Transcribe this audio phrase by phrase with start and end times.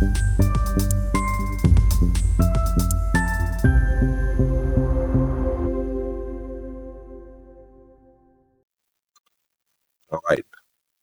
[0.00, 0.10] All
[10.30, 10.44] right.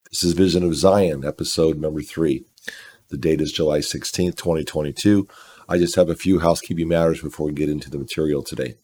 [0.10, 2.46] This is Vision of Zion, episode number three.
[3.10, 5.28] The date is July 16th, 2022.
[5.68, 8.76] I just have a few housekeeping matters before we get into the material today.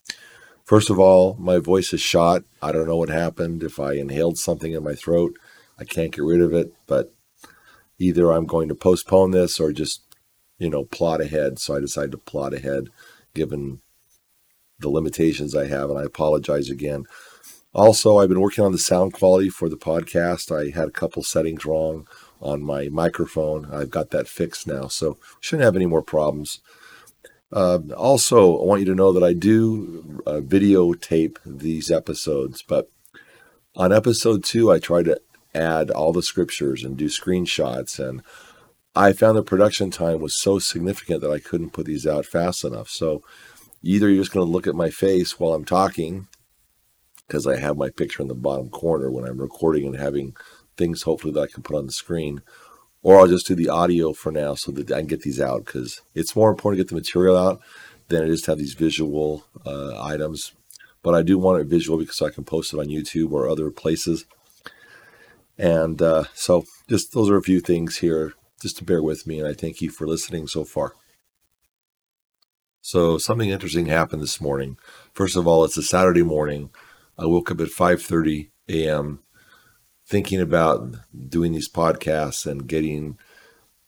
[0.66, 2.44] First of all, my voice is shot.
[2.62, 3.64] I don't know what happened.
[3.64, 5.38] If I inhaled something in my throat,
[5.80, 7.14] I can't get rid of it, but
[8.02, 10.02] either I'm going to postpone this or just,
[10.58, 11.60] you know, plot ahead.
[11.60, 12.90] So I decided to plot ahead
[13.34, 13.82] given
[14.80, 17.06] the limitations I have, and I apologize again.
[17.74, 20.52] Also, I've been working on the sound quality for the podcast.
[20.52, 22.08] I had a couple settings wrong
[22.42, 23.72] on my microphone.
[23.72, 26.60] I've got that fixed now, so shouldn't have any more problems.
[27.54, 32.90] Uh, also, I want you to know that I do uh, videotape these episodes, but
[33.76, 35.20] on episode two, I try to
[35.54, 38.22] add all the scriptures and do screenshots, and
[38.96, 42.64] I found the production time was so significant that I couldn't put these out fast
[42.64, 42.90] enough.
[42.90, 43.24] So
[43.82, 46.28] either you're just going to look at my face while I'm talking,
[47.28, 50.36] because I have my picture in the bottom corner when I'm recording and having
[50.76, 52.42] things hopefully that I can put on the screen,
[53.02, 55.66] or I'll just do the audio for now so that I can get these out
[55.66, 57.62] because it's more important to get the material out
[58.10, 60.52] than it is to have these visual uh, items.
[61.02, 63.72] But I do want it visual because I can post it on YouTube or other
[63.72, 64.26] places.
[65.58, 69.40] And uh, so, just those are a few things here, just to bear with me.
[69.40, 70.94] And I thank you for listening so far.
[72.82, 74.78] So, something interesting happened this morning.
[75.14, 76.72] First of all, it's a Saturday morning.
[77.18, 79.20] I woke up at 5:30 a.m.
[80.08, 80.96] thinking about
[81.30, 83.18] doing these podcasts and getting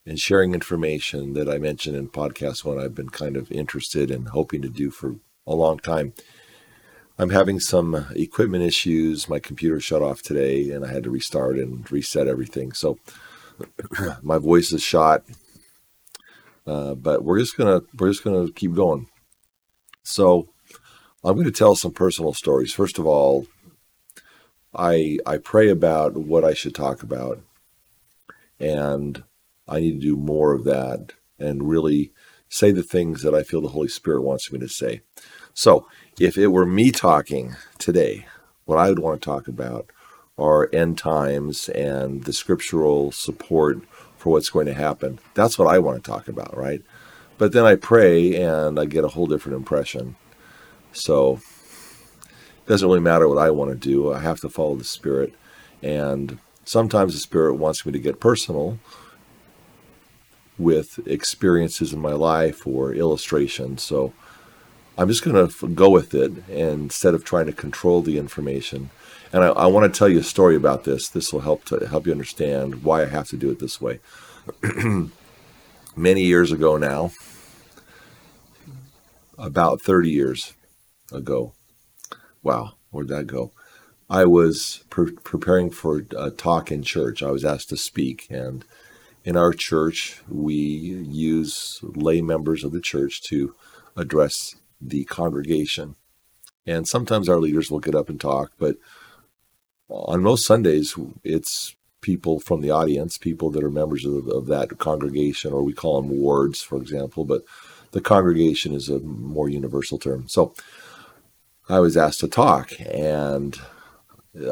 [0.05, 4.29] and sharing information that I mentioned in podcast one I've been kind of interested and
[4.29, 5.15] hoping to do for
[5.47, 6.13] a long time.
[7.23, 9.29] I'm having some equipment issues.
[9.29, 12.73] My computer shut off today and I had to restart and reset everything.
[12.73, 12.99] So
[14.21, 15.23] my voice is shot.
[16.67, 19.07] Uh, but we're just gonna we're just gonna keep going.
[20.03, 20.49] So
[21.23, 22.73] I'm to tell some personal stories.
[22.73, 23.47] First of all,
[24.75, 27.39] I I pray about what I should talk about,
[28.59, 29.23] and
[29.65, 32.11] I need to do more of that and really
[32.49, 35.01] say the things that I feel the Holy Spirit wants me to say.
[35.53, 35.87] So,
[36.19, 38.25] if it were me talking today,
[38.65, 39.89] what I would want to talk about
[40.37, 43.79] are end times and the scriptural support
[44.17, 45.19] for what's going to happen.
[45.33, 46.81] That's what I want to talk about, right?
[47.37, 50.15] But then I pray and I get a whole different impression.
[50.91, 54.13] So it doesn't really matter what I want to do.
[54.13, 55.33] I have to follow the Spirit.
[55.81, 58.79] And sometimes the Spirit wants me to get personal
[60.57, 63.83] with experiences in my life or illustrations.
[63.83, 64.13] So
[64.97, 68.89] I'm just going to go with it instead of trying to control the information.
[69.31, 71.09] And I, I want to tell you a story about this.
[71.09, 73.99] This will help to help you understand why I have to do it this way.
[75.95, 77.11] Many years ago now,
[79.37, 80.53] about 30 years,
[81.13, 81.53] ago.
[82.41, 83.51] Wow, where'd that go?
[84.09, 87.23] I was pre- preparing for a talk in church.
[87.23, 88.65] I was asked to speak, and
[89.23, 93.55] in our church, we use lay members of the church to
[93.95, 94.55] address
[94.87, 95.95] the congregation.
[96.65, 98.77] And sometimes our leaders will get up and talk, but
[99.89, 104.77] on most Sundays, it's people from the audience, people that are members of, of that
[104.77, 107.43] congregation, or we call them wards, for example, but
[107.91, 110.27] the congregation is a more universal term.
[110.27, 110.53] So
[111.69, 113.57] I was asked to talk, and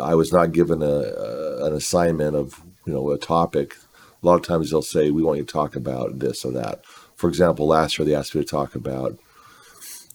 [0.01, 3.75] I was not given a, a, an assignment of you know a topic.
[4.23, 6.85] A lot of times they'll say, "We want you to talk about this or that."
[7.15, 9.19] For example, last year they asked me to talk about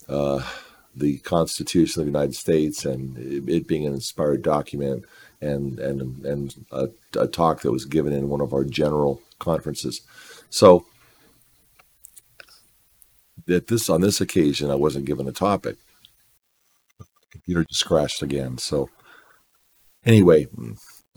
[0.09, 0.43] uh,
[0.95, 5.05] the Constitution of the United States and it being an inspired document,
[5.41, 10.01] and and and a, a talk that was given in one of our general conferences.
[10.51, 10.87] So
[13.49, 15.77] at this on this occasion, I wasn't given a topic
[17.47, 18.59] computer just crashed again.
[18.59, 18.91] So
[20.05, 20.49] anyway,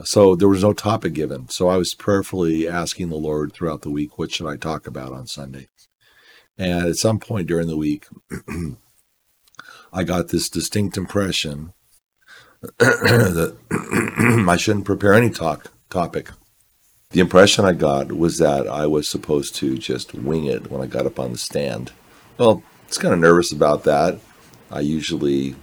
[0.04, 1.50] so there was no topic given.
[1.50, 5.12] So I was prayerfully asking the Lord throughout the week, what should I talk about
[5.12, 5.68] on Sunday?
[6.60, 8.08] And at some point during the week,
[9.94, 11.74] I got this distinct impression
[12.78, 13.56] that
[14.50, 16.32] I shouldn't prepare any talk topic.
[17.12, 20.86] The impression I got was that I was supposed to just wing it when I
[20.86, 21.94] got up on the stand.
[22.38, 24.20] Well, it's kind of nervous about that.
[24.70, 25.56] I usually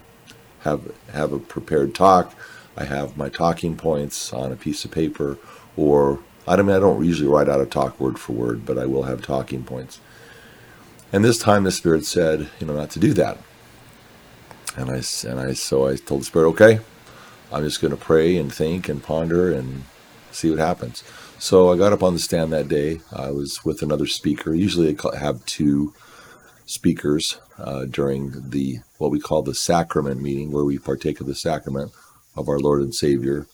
[0.61, 2.35] have have a prepared talk.
[2.77, 5.39] I have my talking points on a piece of paper,
[5.77, 8.79] or I don't mean I don't usually write out a talk word for word, but
[8.79, 10.01] I will have talking points.
[11.13, 13.39] And this time the Spirit said, you know, not to do that.
[14.77, 16.81] And I and I so I told the Spirit, okay,
[17.53, 19.85] I'm just going to pray and think and ponder and
[20.33, 21.03] see what happens.
[21.39, 23.01] So I got up on the stand that day.
[23.15, 24.55] I was with another speaker.
[24.55, 25.95] Usually I have two
[26.67, 31.35] speakers uh, during the what we call the sacrament meeting, where we partake of the
[31.35, 31.93] sacrament
[32.37, 33.47] of our Lord and Savior.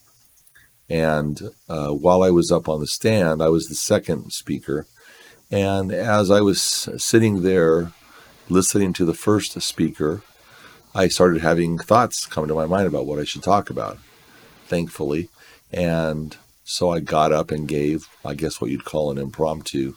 [0.89, 4.87] And uh, while I was up on the stand, I was the second speaker.
[5.53, 7.93] And as I was sitting there
[8.49, 10.23] listening to the first speaker,
[10.95, 13.99] I started having thoughts come to my mind about what I should talk about,
[14.67, 15.29] thankfully.
[15.71, 16.35] And
[16.65, 19.95] so I got up and gave, I guess, what you'd call an impromptu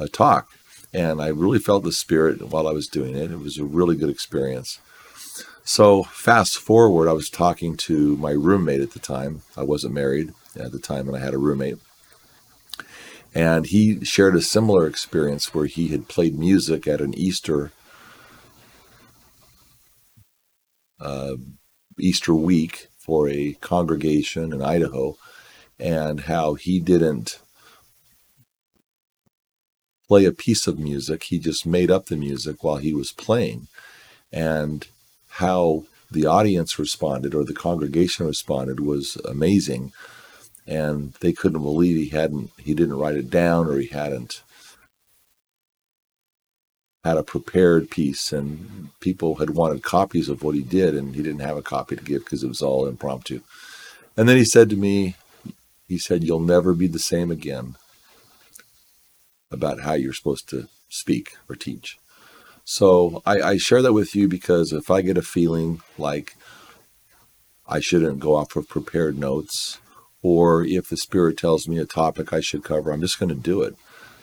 [0.00, 0.48] uh, talk.
[0.92, 3.30] And I really felt the spirit while I was doing it.
[3.30, 4.80] It was a really good experience.
[5.62, 9.42] So, fast forward, I was talking to my roommate at the time.
[9.54, 11.76] I wasn't married at the time, and I had a roommate.
[13.34, 17.72] And he shared a similar experience where he had played music at an Easter
[21.00, 21.36] uh,
[21.98, 25.16] Easter week for a congregation in Idaho,
[25.78, 27.40] and how he didn't
[30.08, 31.24] play a piece of music.
[31.24, 33.68] He just made up the music while he was playing.
[34.32, 34.86] And
[35.28, 39.92] how the audience responded or the congregation responded was amazing.
[40.68, 44.42] And they couldn't believe he hadn't he didn't write it down or he hadn't
[47.04, 51.22] had a prepared piece and people had wanted copies of what he did and he
[51.22, 53.40] didn't have a copy to give because it was all impromptu.
[54.16, 55.14] And then he said to me,
[55.86, 57.76] he said, You'll never be the same again
[59.50, 61.98] about how you're supposed to speak or teach.
[62.64, 66.36] So I, I share that with you because if I get a feeling like
[67.66, 69.78] I shouldn't go off of prepared notes,
[70.22, 73.34] or if the Spirit tells me a topic I should cover, I'm just going to
[73.34, 73.76] do it.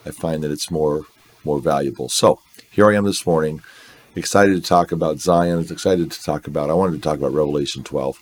[0.06, 1.06] I find that it's more
[1.44, 2.10] more valuable.
[2.10, 2.40] So
[2.72, 3.62] here I am this morning,
[4.16, 5.66] excited to talk about Zion.
[5.70, 6.70] Excited to talk about.
[6.70, 8.20] I wanted to talk about Revelation 12.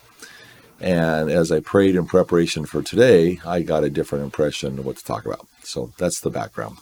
[0.79, 4.97] And as I prayed in preparation for today, I got a different impression of what
[4.97, 5.47] to talk about.
[5.63, 6.77] So that's the background.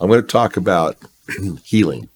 [0.00, 0.96] I'm going to talk about
[1.64, 2.08] healing.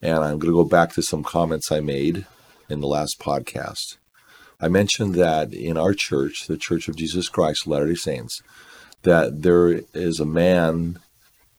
[0.00, 2.26] And I'm going to go back to some comments I made
[2.68, 3.98] in the last podcast.
[4.62, 8.42] I mentioned that in our church, the Church of Jesus Christ, Latter day Saints,
[9.02, 11.00] that there is a man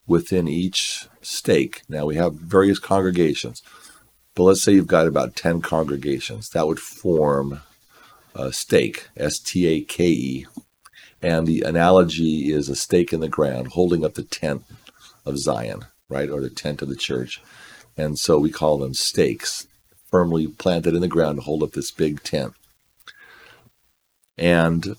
[0.06, 1.82] within each stake.
[1.86, 3.62] Now, we have various congregations,
[4.34, 6.48] but let's say you've got about 10 congregations.
[6.48, 7.60] That would form
[8.34, 10.46] a stake, S T A K E.
[11.20, 14.64] And the analogy is a stake in the ground holding up the tent
[15.26, 17.42] of Zion, right, or the tent of the church.
[17.98, 19.66] And so we call them stakes,
[20.10, 22.54] firmly planted in the ground to hold up this big tent.
[24.36, 24.96] And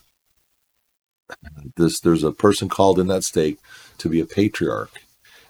[1.76, 3.60] this there's a person called in that stake
[3.98, 5.02] to be a patriarch.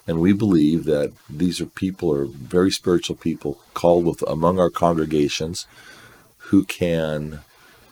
[0.08, 4.70] And we believe that these are people are very spiritual people called with among our
[4.70, 5.66] congregations
[6.50, 7.42] who can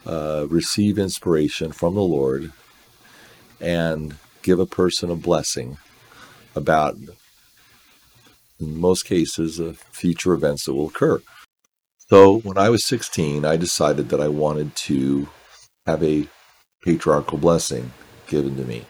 [0.05, 2.51] uh, receive inspiration from the Lord
[3.59, 5.77] and give a person a blessing
[6.55, 6.95] about,
[8.59, 11.21] in most cases, uh, future events that will occur.
[12.09, 15.29] So when I was 16, I decided that I wanted to
[15.85, 16.27] have a
[16.83, 17.91] patriarchal blessing
[18.27, 18.85] given to me.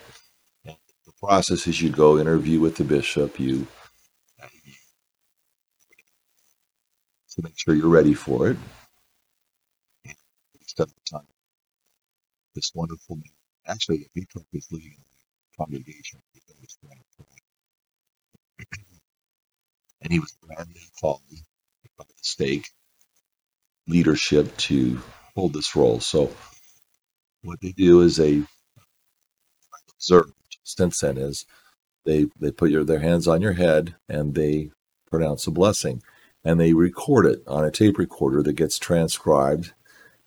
[0.65, 3.67] And the process is you go interview with the bishop, you
[7.35, 8.57] to make sure you're ready for it.
[12.55, 13.25] This wonderful man,
[13.67, 16.21] actually, the was living in the congregation
[20.01, 21.21] and he was randomly called
[21.97, 22.69] by the stake
[23.87, 25.01] leadership to
[25.35, 25.99] hold this role.
[25.99, 26.31] So
[27.43, 28.43] what they do is they
[29.95, 30.31] observe.
[30.63, 31.45] Stinson is
[32.05, 34.71] they they put your their hands on your head and they
[35.09, 36.01] pronounce a blessing,
[36.43, 39.73] and they record it on a tape recorder that gets transcribed.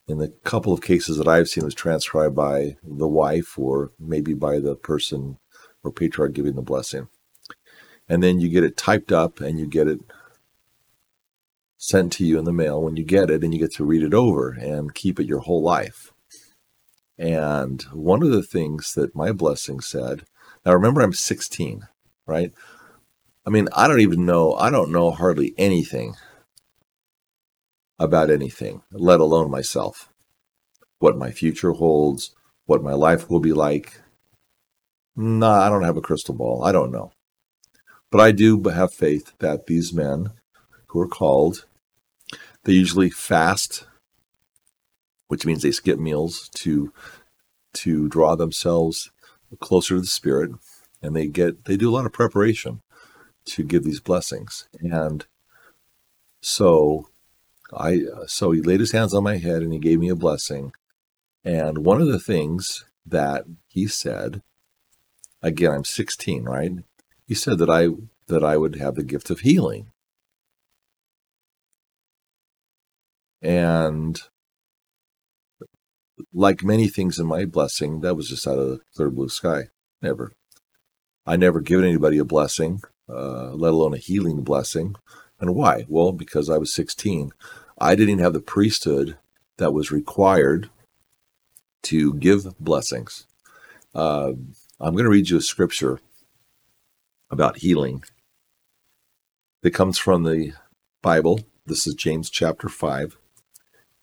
[0.09, 4.35] In the couple of cases that I've seen, was transcribed by the wife or maybe
[4.35, 5.39] by the person
[5.83, 7.09] or patriarch giving the blessing.
[8.09, 9.99] And then you get it typed up and you get it
[11.77, 14.05] sent to you in the mail when you get it, and you get to read
[14.05, 16.13] it over and keep it your whole life.
[17.19, 20.25] And one of the things that my blessing said,
[20.65, 21.89] now remember, I'm 16,
[22.27, 22.53] right?
[23.47, 26.17] I mean, I don't even know, I don't know hardly anything
[27.99, 30.13] about anything, let alone myself.
[30.99, 32.35] What my future holds,
[32.67, 34.01] what my life will be like.
[35.15, 36.65] Nah, I don't have a crystal ball.
[36.65, 37.13] I don't know.
[38.11, 40.31] But I do have faith that these men
[40.89, 41.65] who are called,
[42.65, 43.87] they usually fast
[45.29, 46.93] which means they skip meals to
[47.73, 49.11] to draw themselves
[49.61, 50.51] closer to the spirit
[51.03, 52.81] and they get they do a lot of preparation
[53.45, 55.27] to give these blessings and
[56.41, 57.09] so
[57.77, 60.73] i so he laid his hands on my head and he gave me a blessing
[61.47, 64.43] and one of the things that he said,
[65.41, 66.73] again, I'm 16, right?
[67.25, 67.89] He said that I
[68.27, 69.93] that I would have the gift of healing.
[73.41, 74.21] And
[76.33, 79.65] like many things in my blessing, that was just out of the clear blue sky.
[80.03, 80.33] Never.
[81.27, 84.95] I never given anybody a blessing, uh, let alone a healing blessing.
[85.41, 85.85] And why?
[85.89, 87.33] Well, because I was 16.
[87.79, 89.19] I didn't have the priesthood
[89.59, 90.71] that was required
[91.85, 93.27] to give blessings.
[93.95, 94.33] Uh,
[94.81, 96.01] I'm going to read you a scripture
[97.31, 98.05] about healing.
[99.63, 100.53] that comes from the
[101.03, 101.41] Bible.
[101.67, 103.17] This is James chapter 5,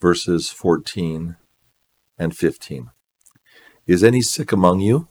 [0.01, 1.37] verses 14
[2.17, 2.91] and 15.
[3.85, 5.07] Is any sick among you?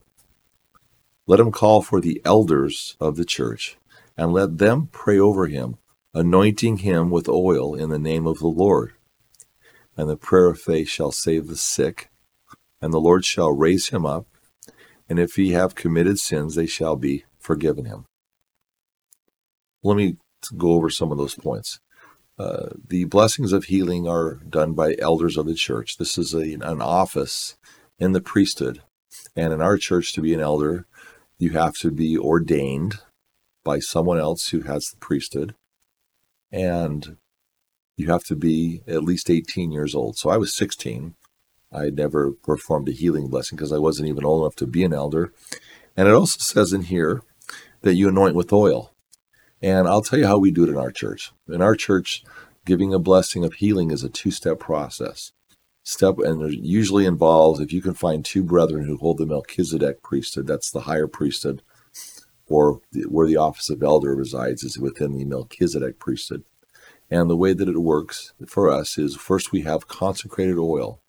[1.26, 3.76] Let him call for the elders of the church,
[4.16, 5.76] and let them pray over him,
[6.14, 8.92] anointing him with oil in the name of the Lord.
[9.96, 12.10] And the prayer of faith shall save the sick,
[12.80, 14.26] and the Lord shall raise him up,
[15.08, 18.06] and if he have committed sins, they shall be forgiven him.
[19.82, 20.16] Let me
[20.56, 21.80] go over some of those points.
[22.38, 25.96] Uh, the blessings of healing are done by elders of the church.
[25.96, 27.56] This is a, an office
[27.98, 28.82] in the priesthood.
[29.36, 30.86] And in our church, to be an elder,
[31.38, 32.96] you have to be ordained
[33.64, 35.54] by someone else who has the priesthood.
[36.50, 37.16] And
[37.96, 40.16] you have to be at least 18 years old.
[40.16, 41.14] So I was 16.
[41.72, 44.84] I had never performed a healing blessing because I wasn't even old enough to be
[44.84, 45.32] an elder.
[45.96, 47.22] And it also says in here
[47.82, 48.91] that you anoint with oil.
[49.62, 51.32] And I'll tell you how we do it in our church.
[51.48, 52.24] In our church,
[52.66, 55.32] giving a blessing of healing is a two step process.
[55.84, 60.02] Step and it usually involves if you can find two brethren who hold the Melchizedek
[60.02, 61.62] priesthood, that's the higher priesthood,
[62.46, 66.44] or where the office of elder resides is within the Melchizedek priesthood.
[67.10, 71.00] And the way that it works for us is first we have consecrated oil.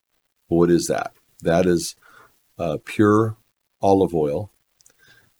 [0.48, 1.14] what is that?
[1.42, 1.96] That is
[2.58, 3.38] uh, pure
[3.82, 4.52] olive oil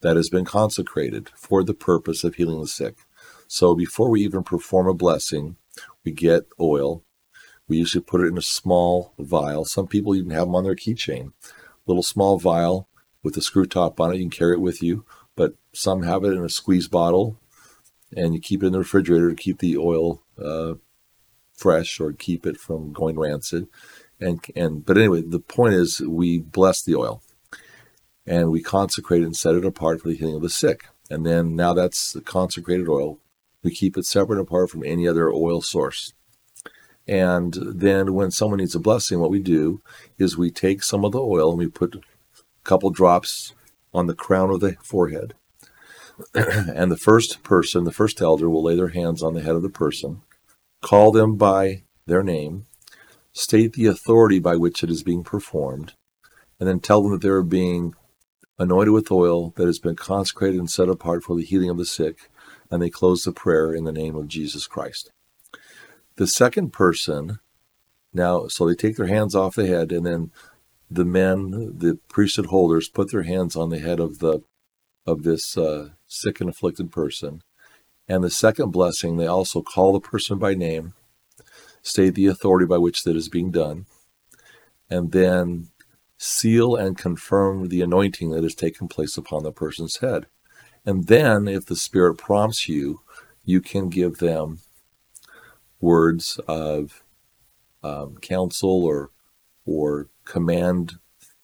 [0.04, 2.98] that has been consecrated for the purpose of healing the sick.
[3.48, 5.56] So before we even perform a blessing,
[6.04, 7.04] we get oil.
[7.68, 9.66] We usually put it in a small vial.
[9.66, 11.32] Some people even have them on their keychain.
[11.88, 12.90] Little small vial
[13.24, 14.18] with a screw top on it.
[14.18, 15.06] You can carry it with you,
[15.36, 17.40] but some have it in a squeeze bottle
[18.16, 20.74] and you keep it in the refrigerator to keep the oil uh,
[21.56, 23.68] fresh or keep it from going rancid.
[24.20, 27.24] And, and but anyway, the point is we bless the oil
[28.26, 30.86] and we consecrate and set it apart for the healing of the sick.
[31.10, 33.20] And then now that's the consecrated oil.
[33.64, 36.14] We keep it separate and apart from any other oil source.
[37.08, 39.82] And then when someone needs a blessing, what we do
[40.18, 42.02] is we take some of the oil and we put a
[42.64, 43.54] couple drops
[43.94, 45.34] on the crown of the forehead.
[46.34, 49.62] and the first person, the first elder, will lay their hands on the head of
[49.62, 50.22] the person,
[50.82, 52.66] call them by their name,
[53.34, 55.94] state the authority by which it is being performed,
[56.60, 57.96] and then tell them that they're being
[58.64, 61.86] anointed with oil that has been consecrated and set apart for the healing of the
[61.86, 62.30] sick,
[62.72, 65.12] and they close the prayer in the name of Jesus Christ.
[66.16, 67.40] The second person,
[68.14, 70.32] now, so they take their hands off the head, and then
[70.90, 74.42] the men, the priesthood holders, put their hands on the head of the
[75.06, 77.42] of this uh, sick and afflicted person.
[78.08, 80.94] And the second blessing, they also call the person by name,
[81.82, 83.86] state the authority by which that is being done,
[84.90, 85.70] and then
[86.44, 90.28] seal and confirm the anointing that has taken place upon the person's head.
[90.86, 93.00] And then, if the Spirit prompts you,
[93.46, 94.60] you can give them
[95.80, 97.04] words of
[97.82, 99.12] um, counsel or
[99.66, 100.96] or command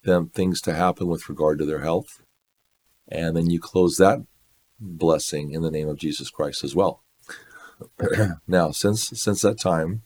[0.03, 2.21] them things to happen with regard to their health,
[3.07, 4.19] and then you close that
[4.81, 7.03] blessing in the name of Jesus Christ as well.
[8.47, 10.01] now, since since that time,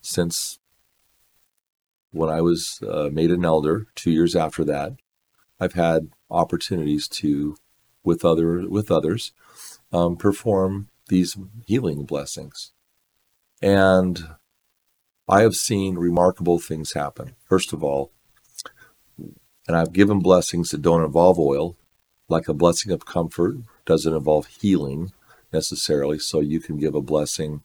[0.00, 0.58] since
[2.12, 4.92] when I was uh, made an elder, two years after that,
[5.60, 7.56] I've had opportunities to,
[8.04, 9.32] with other with others,
[9.92, 11.36] um, perform these
[11.66, 12.72] healing blessings,
[13.60, 14.28] and
[15.28, 17.34] I have seen remarkable things happen.
[17.44, 18.12] First of all,
[19.18, 21.76] and I've given blessings that don't involve oil,
[22.28, 25.12] like a blessing of comfort doesn't involve healing
[25.52, 26.18] necessarily.
[26.18, 27.62] So you can give a blessing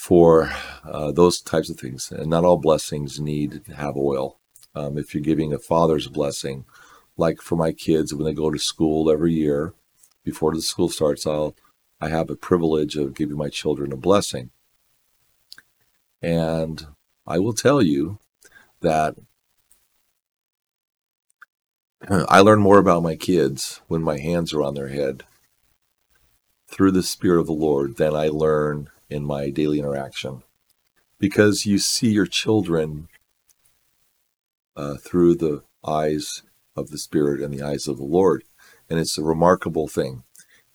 [0.00, 0.50] for
[0.90, 2.10] uh, those types of things.
[2.10, 4.38] And not all blessings need to have oil.
[4.74, 6.64] Um, if you're giving a father's blessing,
[7.18, 9.74] like for my kids when they go to school every year,
[10.24, 11.54] before the school starts, I'll
[12.00, 14.52] I have a privilege of giving my children a blessing.
[16.22, 16.86] And
[17.26, 18.20] I will tell you
[18.80, 19.16] that
[22.08, 25.24] I learn more about my kids when my hands are on their head
[26.68, 30.42] through the Spirit of the Lord than I learn in my daily interaction
[31.18, 33.08] because you see your children
[34.76, 36.42] uh, through the eyes
[36.76, 38.44] of the Spirit and the eyes of the Lord.
[38.88, 40.24] And it's a remarkable thing.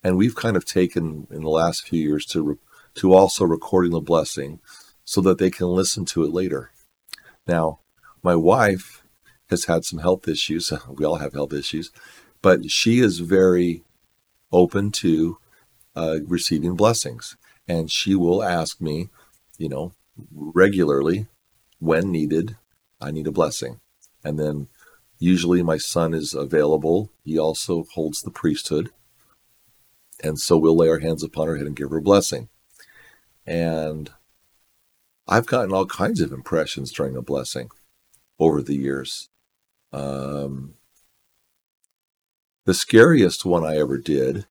[0.04, 2.56] And we've kind of taken in the last few years to, re-
[2.96, 4.60] to also recording the blessing
[5.04, 6.72] so that they can listen to it later.
[7.48, 7.80] Now,
[8.22, 9.04] my wife
[9.50, 10.72] has had some health issues.
[10.90, 11.92] We all have health issues,
[12.42, 13.84] but she is very
[14.52, 15.38] open to
[15.96, 17.36] uh, receiving blessings.
[17.68, 19.10] And she will ask me,
[19.58, 19.94] you know,
[20.32, 21.28] regularly
[21.80, 22.58] when needed,
[23.02, 23.80] I need a blessing.
[24.24, 24.68] And then
[25.20, 27.12] usually my son is available.
[27.24, 28.92] He also holds the priesthood.
[30.24, 32.50] And so we'll lay our hands upon her head and give her a blessing.
[33.46, 34.12] And
[35.28, 37.70] I've gotten all kinds of impressions during a blessing
[38.40, 39.30] over the years.
[39.92, 40.76] Um,
[42.66, 44.46] the scariest one I ever did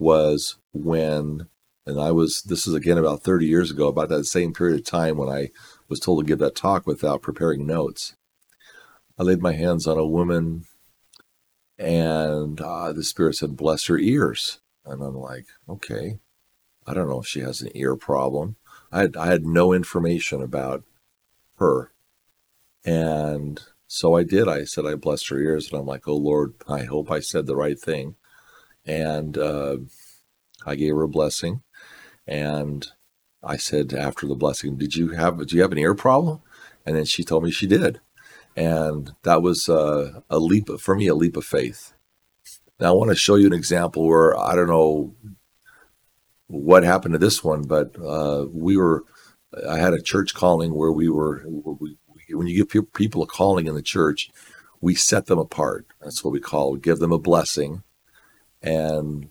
[0.00, 1.46] was when,
[1.86, 4.84] and I was, this is again about 30 years ago, about that same period of
[4.84, 5.50] time when I
[5.88, 8.16] was told to give that talk without preparing notes.
[9.18, 10.64] I laid my hands on a woman
[11.78, 14.60] and uh, the Spirit said, Bless her ears.
[14.84, 16.18] And I'm like, Okay,
[16.86, 18.56] I don't know if she has an ear problem.
[18.90, 20.82] I had, I had no information about
[21.56, 21.92] her.
[22.84, 24.48] And so I did.
[24.48, 25.70] I said, I blessed her ears.
[25.70, 28.16] And I'm like, Oh Lord, I hope I said the right thing.
[28.86, 29.78] And uh,
[30.66, 31.62] I gave her a blessing.
[32.26, 32.86] And
[33.42, 36.40] I said after the blessing, Did you have, do you have an ear problem?
[36.86, 38.00] And then she told me she did.
[38.56, 41.94] And that was uh, a leap, for me, a leap of faith.
[42.78, 45.14] Now, I want to show you an example where I don't know
[46.46, 49.04] what happened to this one, but uh, we were,
[49.68, 51.96] I had a church calling where we were, we,
[52.30, 54.30] when you give people a calling in the church,
[54.80, 55.86] we set them apart.
[56.00, 57.82] That's what we call give them a blessing
[58.62, 59.30] and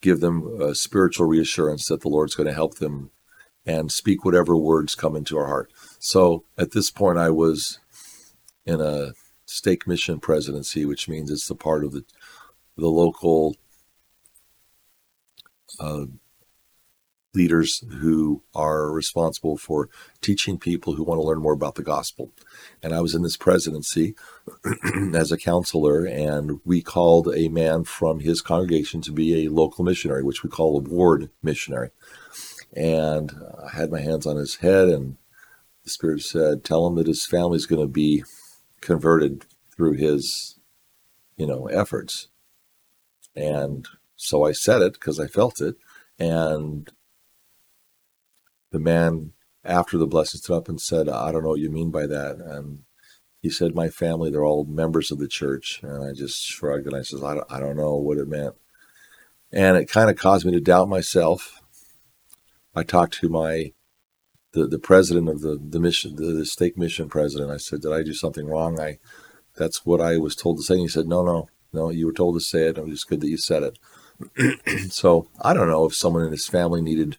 [0.00, 3.10] give them a spiritual reassurance that the Lord's going to help them
[3.66, 5.72] and speak whatever words come into our heart.
[5.98, 7.78] So at this point, I was
[8.66, 9.12] in a
[9.46, 12.04] stake mission presidency, which means it's the part of the
[12.76, 13.56] the local
[15.78, 16.06] uh,
[17.34, 19.88] leaders who are responsible for
[20.20, 22.30] teaching people who want to learn more about the gospel.
[22.82, 24.14] And I was in this presidency
[25.14, 29.84] as a counselor, and we called a man from his congregation to be a local
[29.84, 31.90] missionary, which we call a ward missionary.
[32.72, 35.16] And I had my hands on his head, and
[35.84, 38.24] the Spirit said, Tell him that his family's going to be
[38.80, 40.58] converted through his,
[41.36, 42.28] you know, efforts.
[43.36, 45.76] And so I said it because I felt it.
[46.18, 46.90] And
[48.74, 49.32] the man
[49.64, 52.36] after the blessing stood up and said, I don't know what you mean by that.
[52.36, 52.80] And
[53.40, 55.80] he said, My family, they're all members of the church.
[55.82, 58.56] And I just shrugged and I said, I don't, I don't know what it meant.
[59.52, 61.60] And it kind of caused me to doubt myself.
[62.74, 63.72] I talked to my
[64.52, 67.52] the, the president of the, the mission, the, the stake mission president.
[67.52, 68.80] I said, Did I do something wrong?
[68.80, 68.98] I
[69.56, 70.74] that's what I was told to say.
[70.74, 72.78] And he said, No, no, no, you were told to say it.
[72.78, 74.90] It was good that you said it.
[74.92, 77.18] so I don't know if someone in his family needed,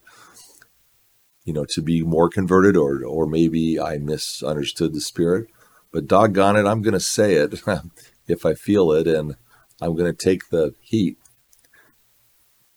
[1.45, 5.47] you know, to be more converted or or maybe I misunderstood the spirit.
[5.91, 7.61] But doggone it, I'm gonna say it
[8.27, 9.35] if I feel it and
[9.81, 11.17] I'm gonna take the heat.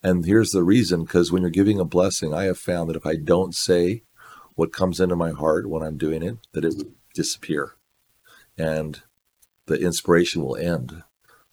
[0.02, 3.04] And here's the reason, because when you're giving a blessing, I have found that if
[3.04, 4.04] I don't say
[4.54, 7.74] what comes into my heart when I'm doing it, that it will disappear
[8.56, 9.02] and
[9.66, 11.02] the inspiration will end.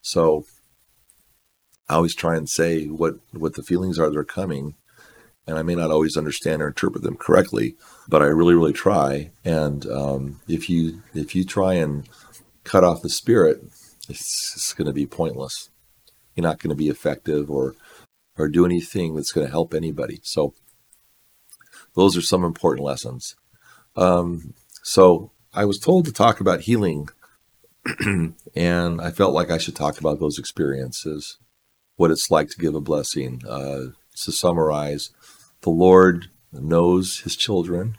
[0.02, 0.46] So
[1.88, 4.76] I always try and say what, what the feelings are that are coming.
[5.48, 7.76] And I may not always understand or interpret them correctly,
[8.08, 9.32] but I really, really try.
[9.44, 12.10] And um, if you if you try and
[12.64, 13.62] cut off the spirit,
[14.10, 15.70] it's, it's going to be pointless.
[16.36, 17.76] You're not going to be effective or
[18.38, 20.20] or do anything that's going to help anybody.
[20.24, 20.54] So
[21.96, 23.36] those are some important lessons.
[23.96, 27.08] Um, so I was told to talk about healing,
[28.56, 31.38] and I felt like I should talk about those experiences,
[31.96, 33.42] what it's like to give a blessing.
[33.48, 33.92] Uh,
[34.24, 35.12] to summarize,
[35.66, 37.98] the Lord knows his children.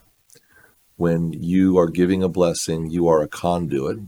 [0.96, 3.98] When you are giving a blessing, you are a conduit,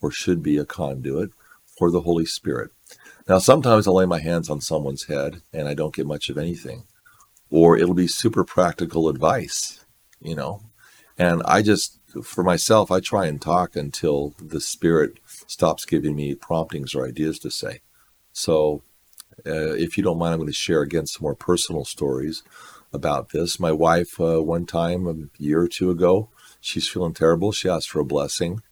[0.00, 1.32] or should be a conduit,
[1.76, 2.70] for the Holy Spirit.
[3.28, 6.38] Now, sometimes I lay my hands on someone's head and I don't get much of
[6.38, 6.84] anything
[7.50, 9.84] or it'll be super practical advice,
[10.20, 10.62] you know.
[11.18, 16.34] And I just, for myself, I try and talk until the spirit stops giving me
[16.34, 17.80] promptings or ideas to say.
[18.32, 18.82] So,
[19.46, 22.42] uh, if you don't mind, I'm going to share again some more personal stories
[22.92, 23.60] about this.
[23.60, 26.28] My wife, uh, one time a year or two ago,
[26.60, 27.52] she's feeling terrible.
[27.52, 28.62] She asked for a blessing.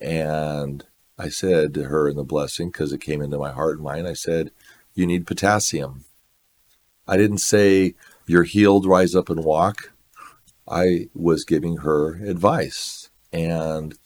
[0.00, 0.84] And
[1.18, 4.06] I said to her in the blessing, because it came into my heart and mind,
[4.06, 4.50] I said,
[4.94, 6.04] You need potassium.
[7.06, 7.94] I didn't say,
[8.26, 9.92] You're healed, rise up and walk.
[10.68, 13.10] I was giving her advice.
[13.32, 13.98] And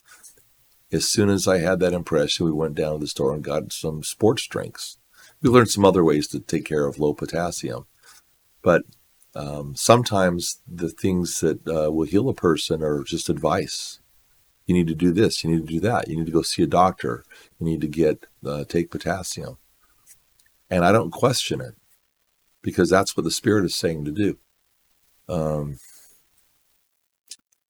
[0.90, 3.72] as soon as I had that impression, we went down to the store and got
[3.72, 4.98] some sports drinks.
[5.44, 7.84] We learned some other ways to take care of low potassium.
[8.62, 8.84] But
[9.34, 14.00] um, sometimes the things that uh, will heal a person are just advice.
[14.64, 15.44] You need to do this.
[15.44, 16.08] You need to do that.
[16.08, 17.24] You need to go see a doctor.
[17.60, 19.58] You need to get uh, take potassium.
[20.70, 21.74] And I don't question it
[22.62, 24.38] because that's what the Spirit is saying to do.
[25.28, 25.76] Um,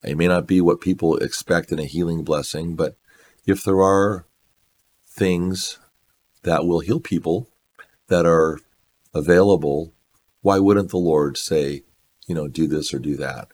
[0.04, 2.96] it may not be what people expect in a healing blessing, but
[3.46, 4.26] if there are
[5.08, 5.80] things
[6.44, 7.48] that will heal people
[8.14, 8.60] that are
[9.12, 9.92] available,
[10.40, 11.82] why wouldn't the Lord say,
[12.28, 13.48] you know, do this or do that?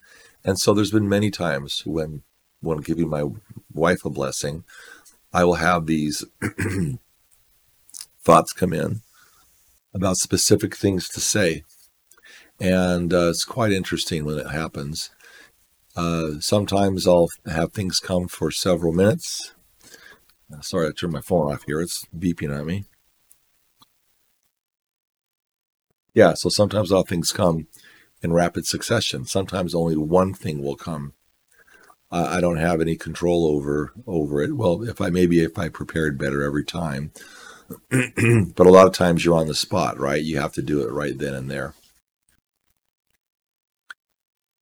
[0.45, 2.23] And so there's been many times when
[2.61, 3.25] when giving my
[3.73, 4.65] wife a blessing,
[5.33, 6.27] I will have these
[8.23, 9.01] thoughts come in
[9.95, 11.65] about specific things to say.
[12.61, 15.09] And uh, it's quite interesting when it happens.
[15.97, 19.55] Uh, sometimes I'll have things come for several minutes.
[20.61, 21.81] Sorry, I turned my phone off here.
[21.81, 22.85] It's beeping at me.
[26.15, 27.67] Yeah, so sometimes all things come
[28.23, 29.25] in rapid succession.
[29.25, 31.15] Sometimes only one thing will come.
[32.13, 34.57] I don't have any control over over it.
[34.57, 37.13] Well, if I maybe if I prepared better every time,
[37.91, 40.23] but a lot of times you're on the spot, right?
[40.23, 41.75] You have to do it right then and there.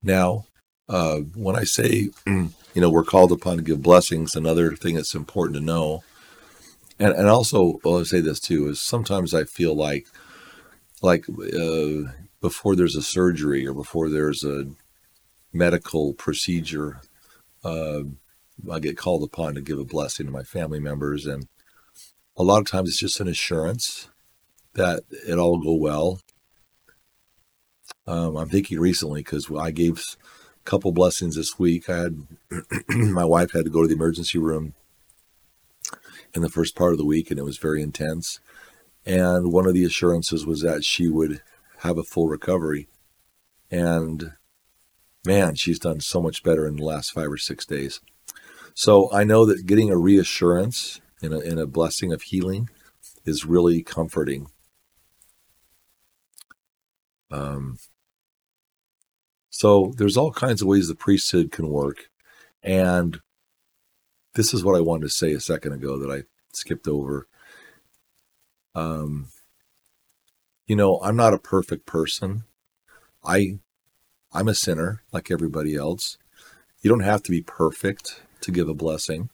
[0.02, 0.44] Now,
[0.90, 5.14] uh, when I say, you know, we're called upon to give blessings, another thing that's
[5.14, 6.04] important to know,
[6.98, 10.06] and, and also, well, I'll say this too, is sometimes I feel like,
[11.02, 14.66] like uh, before there's a surgery or before there's a
[15.52, 17.00] medical procedure,
[17.64, 18.00] uh,
[18.70, 21.26] I get called upon to give a blessing to my family members.
[21.26, 21.48] And
[22.36, 24.08] a lot of times it's just an assurance
[24.74, 26.20] that it all go well.
[28.06, 31.88] Um, I'm thinking recently because I gave a couple blessings this week.
[31.88, 32.26] I had
[32.88, 34.74] my wife had to go to the emergency room
[36.34, 38.40] in the first part of the week, and it was very intense.
[39.08, 41.40] And one of the assurances was that she would
[41.78, 42.88] have a full recovery.
[43.70, 44.32] And
[45.24, 48.00] man, she's done so much better in the last five or six days.
[48.74, 52.68] So I know that getting a reassurance in a, in a blessing of healing
[53.24, 54.48] is really comforting.
[57.30, 57.78] Um,
[59.48, 62.10] so there's all kinds of ways the priesthood can work.
[62.62, 63.20] And
[64.34, 67.26] this is what I wanted to say a second ago that I skipped over.
[68.78, 69.28] Um,
[70.66, 72.44] you know, I'm not a perfect person.
[73.24, 73.58] I
[74.32, 76.18] I'm a sinner like everybody else.
[76.82, 79.30] You don't have to be perfect to give a blessing.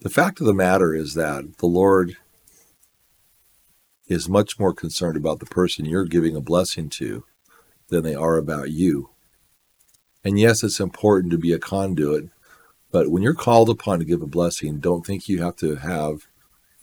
[0.00, 2.16] The fact of the matter is that the Lord
[4.06, 7.24] is much more concerned about the person you're giving a blessing to
[7.88, 9.10] than they are about you.
[10.22, 12.28] And yes, it's important to be a conduit,
[12.92, 16.26] but when you're called upon to give a blessing, don't think you have to have,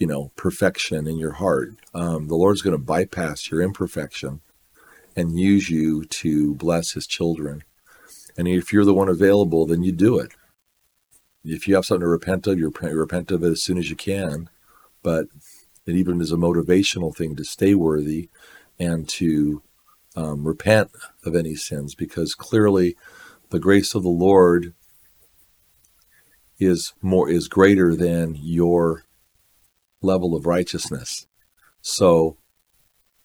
[0.04, 1.76] you know, perfection in your heart.
[1.94, 4.42] Um, the Lord's going to bypass your imperfection
[5.16, 7.64] and use you to bless His children.
[8.38, 10.34] And if you're the one available, then you do it.
[11.46, 13.96] If you have something to repent of, you repent of it as soon as you
[13.96, 14.50] can.
[15.04, 15.28] But
[15.86, 18.28] it even is a motivational thing to stay worthy
[18.78, 19.62] and to
[20.18, 20.92] um, repent
[21.24, 22.98] of any sins because clearly
[23.52, 24.74] the grace of the Lord
[26.60, 29.06] is more is greater than your
[30.04, 31.28] level of righteousness.
[31.82, 32.38] So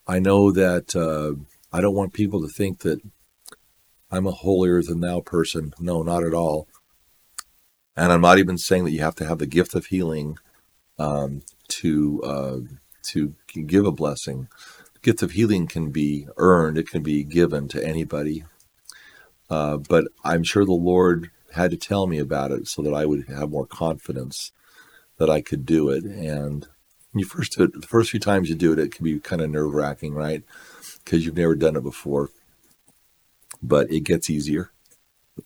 [0.06, 3.00] I know that uh, I don't want people to think that
[4.10, 5.74] I'm a holier than thou person.
[5.78, 6.68] No, not at all.
[7.96, 10.38] And I'm not even saying that you have to have the gift of healing
[10.98, 12.58] um, to uh,
[13.04, 14.48] to give a blessing.
[14.94, 16.78] The gift of healing can be earned.
[16.78, 18.44] It can be given to anybody
[19.50, 23.06] uh, but I'm sure the Lord had to tell me about it so that I
[23.06, 24.52] would have more confidence
[25.18, 26.04] that I could do it.
[26.04, 26.66] And
[27.14, 29.42] you first do it, the first few times you do it, it can be kind
[29.42, 30.42] of nerve wracking, right?
[31.04, 32.30] Because you've never done it before.
[33.62, 34.70] But it gets easier.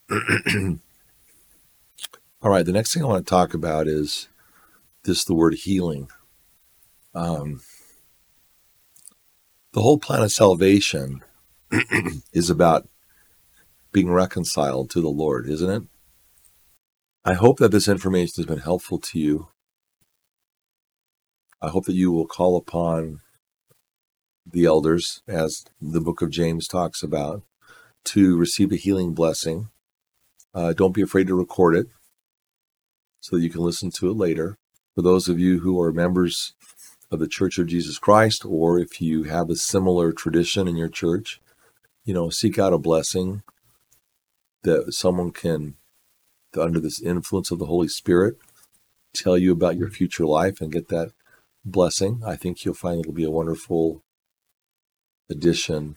[2.43, 4.29] All right, the next thing I want to talk about is
[5.05, 6.09] this the word healing.
[7.15, 7.61] Um,
[9.73, 11.23] the whole plan of salvation
[12.33, 12.89] is about
[13.93, 15.83] being reconciled to the Lord, isn't it?
[17.25, 19.49] I hope that this information has been helpful to you.
[21.63, 23.21] I hope that you will call upon
[24.45, 27.43] the elders, as the book of James talks about,
[28.07, 29.69] to receive a healing blessing.
[30.53, 31.87] Uh, don't be afraid to record it
[33.21, 34.59] so that you can listen to it later.
[34.97, 36.55] For those of you who are members
[37.13, 40.89] of the Church of Jesus Christ, or if you have a similar tradition in your
[40.89, 41.41] church,
[42.05, 43.45] you know, seek out a blessing
[44.65, 45.77] that someone can,
[46.59, 48.37] under this influence of the Holy Spirit,
[49.15, 51.13] tell you about your future life and get that
[51.65, 52.23] blessing.
[52.25, 54.03] I think you'll find it'll be a wonderful
[55.31, 55.97] addition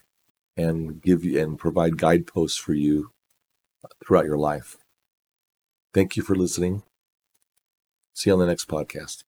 [0.58, 3.12] and give you and provide guideposts for you
[4.06, 4.78] throughout your life.
[5.94, 6.84] Thank you for listening.
[8.14, 9.24] See you on the next podcast.